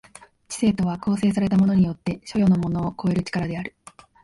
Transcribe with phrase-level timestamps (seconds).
[0.47, 3.75] 知性とは構成されたものによって所与のものを超える力である。